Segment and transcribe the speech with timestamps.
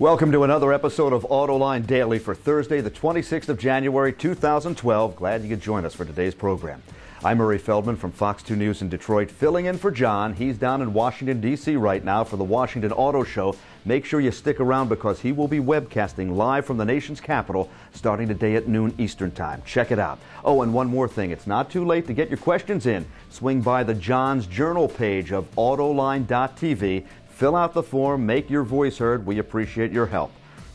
[0.00, 5.14] Welcome to another episode of Autoline Daily for Thursday, the 26th of January, 2012.
[5.14, 6.82] Glad you could join us for today's program.
[7.22, 10.32] I'm Murray Feldman from Fox 2 News in Detroit, filling in for John.
[10.32, 11.76] He's down in Washington, D.C.
[11.76, 13.54] right now for the Washington Auto Show.
[13.84, 17.68] Make sure you stick around because he will be webcasting live from the nation's capital
[17.92, 19.62] starting today at noon Eastern Time.
[19.66, 20.18] Check it out.
[20.42, 21.30] Oh, and one more thing.
[21.30, 23.04] It's not too late to get your questions in.
[23.28, 27.04] Swing by the John's Journal page of Autoline.tv.
[27.40, 29.24] Fill out the form, make your voice heard.
[29.24, 30.30] We appreciate your help.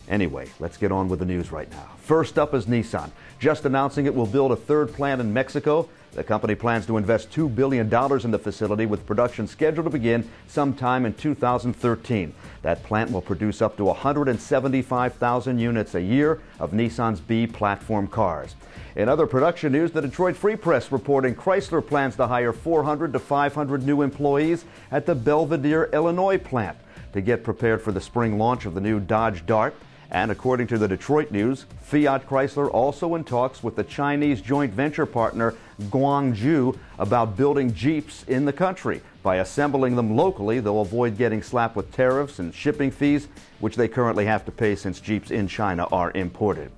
[0.08, 1.90] Anyway, let's get on with the news right now.
[1.98, 3.10] First up is Nissan,
[3.40, 5.90] just announcing it will build a third plant in Mexico.
[6.14, 10.30] The company plans to invest $2 billion in the facility with production scheduled to begin
[10.48, 12.34] sometime in 2013.
[12.62, 18.56] That plant will produce up to 175,000 units a year of Nissan's B platform cars.
[18.96, 23.20] In other production news, the Detroit Free Press reporting Chrysler plans to hire 400 to
[23.20, 26.78] 500 new employees at the Belvidere, Illinois plant
[27.12, 29.76] to get prepared for the spring launch of the new Dodge Dart.
[30.16, 34.72] And according to the Detroit News, Fiat Chrysler also in talks with the Chinese joint
[34.72, 35.56] venture partner
[35.90, 39.02] Guangzhou about building Jeeps in the country.
[39.24, 43.28] By assembling them locally, they'll avoid getting slapped with tariffs and shipping fees,
[43.60, 46.72] which they currently have to pay since Jeeps in China are imported.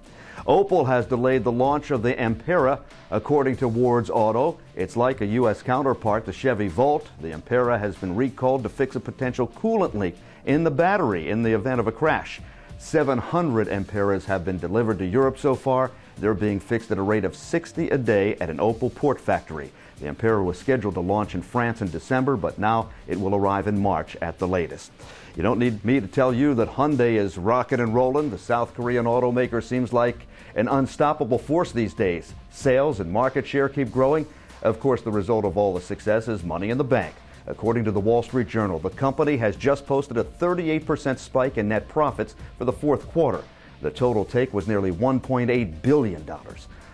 [0.47, 2.80] Opel has delayed the launch of the Ampera.
[3.11, 5.61] According to Ward's Auto, it's like a U.S.
[5.61, 7.08] counterpart, the Chevy Volt.
[7.21, 11.43] The Ampera has been recalled to fix a potential coolant leak in the battery in
[11.43, 12.41] the event of a crash.
[12.80, 15.92] 700 Amperas have been delivered to Europe so far.
[16.17, 19.72] They're being fixed at a rate of 60 a day at an Opel port factory.
[20.00, 23.67] The Ampera was scheduled to launch in France in December, but now it will arrive
[23.67, 24.92] in March at the latest.
[25.36, 28.30] You don't need me to tell you that Hyundai is rocking and rolling.
[28.30, 32.33] The South Korean automaker seems like an unstoppable force these days.
[32.52, 34.27] Sales and market share keep growing.
[34.61, 37.14] Of course, the result of all the success is money in the bank.
[37.47, 41.69] According to the Wall Street Journal, the company has just posted a 38% spike in
[41.69, 43.41] net profits for the fourth quarter.
[43.81, 46.25] The total take was nearly $1.8 billion.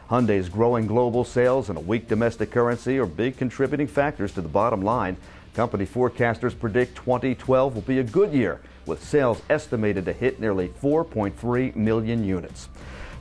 [0.09, 4.47] Hyundai's growing global sales and a weak domestic currency are big contributing factors to the
[4.47, 5.17] bottom line.
[5.55, 10.67] Company forecasters predict 2012 will be a good year, with sales estimated to hit nearly
[10.67, 12.69] 4.3 million units.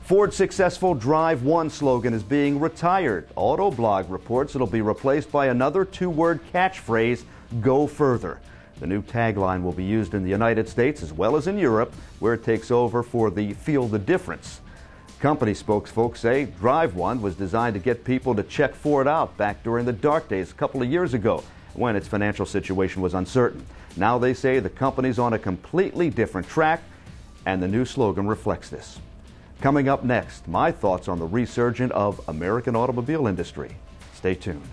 [0.03, 3.29] Ford's successful Drive One slogan is being retired.
[3.37, 7.23] Autoblog reports it'll be replaced by another two word catchphrase
[7.61, 8.41] Go Further.
[8.81, 11.93] The new tagline will be used in the United States as well as in Europe,
[12.19, 14.59] where it takes over for the Feel the Difference.
[15.21, 19.63] Company spokesfolk say Drive One was designed to get people to check Ford out back
[19.63, 23.65] during the dark days a couple of years ago when its financial situation was uncertain.
[23.95, 26.83] Now they say the company's on a completely different track,
[27.45, 28.99] and the new slogan reflects this.
[29.63, 33.77] Coming up next, my thoughts on the resurgent of American automobile industry.
[34.13, 34.67] Stay tuned.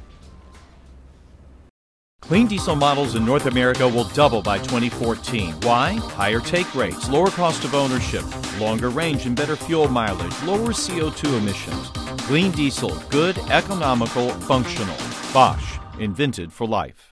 [2.21, 5.53] Clean diesel models in North America will double by 2014.
[5.61, 5.93] Why?
[5.93, 8.25] Higher take rates, lower cost of ownership,
[8.59, 11.91] longer range and better fuel mileage, lower CO2 emissions.
[12.27, 14.97] Clean diesel, good, economical, functional.
[15.33, 17.09] Bosch, invented for life.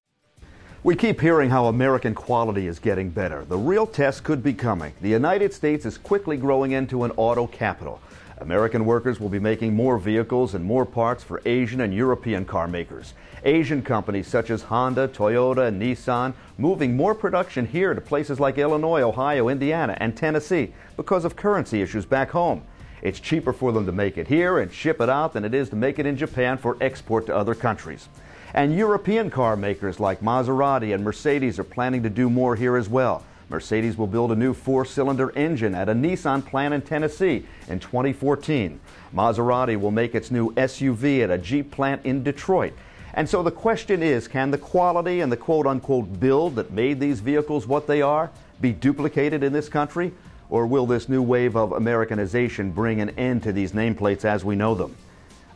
[0.88, 3.44] We keep hearing how American quality is getting better.
[3.44, 4.94] The real test could be coming.
[5.02, 8.00] The United States is quickly growing into an auto capital.
[8.38, 12.66] American workers will be making more vehicles and more parts for Asian and European car
[12.66, 13.12] makers.
[13.44, 18.56] Asian companies such as Honda, Toyota, and Nissan moving more production here to places like
[18.56, 22.62] Illinois, Ohio, Indiana, and Tennessee because of currency issues back home.
[23.02, 25.68] It's cheaper for them to make it here and ship it out than it is
[25.68, 28.08] to make it in Japan for export to other countries.
[28.54, 32.88] And European car makers like Maserati and Mercedes are planning to do more here as
[32.88, 33.22] well.
[33.50, 37.78] Mercedes will build a new four cylinder engine at a Nissan plant in Tennessee in
[37.78, 38.80] 2014.
[39.14, 42.74] Maserati will make its new SUV at a Jeep plant in Detroit.
[43.14, 47.00] And so the question is can the quality and the quote unquote build that made
[47.00, 48.30] these vehicles what they are
[48.60, 50.12] be duplicated in this country?
[50.50, 54.56] Or will this new wave of Americanization bring an end to these nameplates as we
[54.56, 54.94] know them?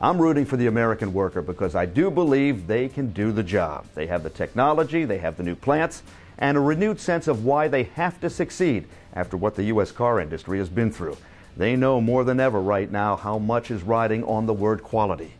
[0.02, 3.87] I'm rooting for the American worker because I do believe they can do the job.
[3.94, 6.02] They have the technology, they have the new plants,
[6.38, 9.93] and a renewed sense of why they have to succeed after what the U.S.
[9.93, 11.16] car industry has been through.
[11.56, 15.34] They know more than ever right now how much is riding on the word quality.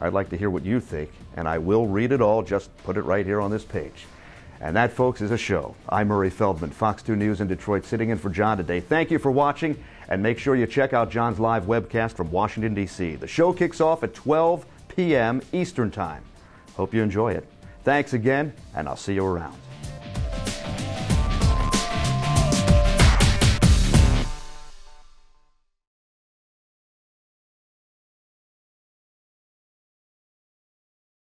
[0.00, 2.96] I'd like to hear what you think, and I will read it all, just put
[2.96, 4.06] it right here on this page.
[4.60, 5.76] And that, folks, is a show.
[5.88, 8.80] I'm Murray Feldman, Fox 2 News in Detroit, sitting in for John today.
[8.80, 12.74] Thank you for watching, and make sure you check out John's live webcast from Washington,
[12.74, 13.14] D.C.
[13.16, 15.40] The show kicks off at 12 p.m.
[15.52, 16.22] Eastern Time.
[16.76, 17.46] Hope you enjoy it.
[17.84, 19.56] Thanks again, and I'll see you around.